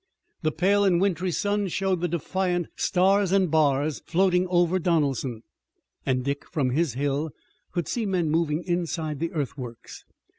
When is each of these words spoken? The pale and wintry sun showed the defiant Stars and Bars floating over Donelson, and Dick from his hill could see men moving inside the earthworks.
The 0.41 0.51
pale 0.51 0.83
and 0.83 0.99
wintry 0.99 1.29
sun 1.29 1.67
showed 1.67 2.01
the 2.01 2.07
defiant 2.07 2.69
Stars 2.75 3.31
and 3.31 3.51
Bars 3.51 4.01
floating 4.07 4.47
over 4.47 4.79
Donelson, 4.79 5.43
and 6.07 6.25
Dick 6.25 6.49
from 6.49 6.71
his 6.71 6.95
hill 6.95 7.29
could 7.71 7.87
see 7.87 8.07
men 8.07 8.31
moving 8.31 8.63
inside 8.63 9.19
the 9.19 9.31
earthworks. 9.31 10.03